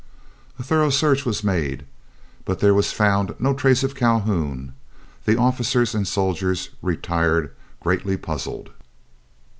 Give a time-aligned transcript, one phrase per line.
[0.57, 1.85] A thorough search was made,
[2.43, 4.73] but there was found no trace of Calhoun.
[5.25, 8.71] The officers and soldiers retired greatly puzzled.